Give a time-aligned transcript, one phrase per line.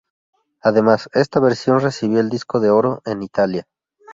[0.61, 3.67] Además, esta versión recibió el disco de oro en Italia.